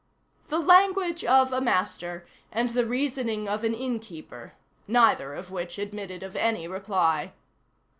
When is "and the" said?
2.51-2.87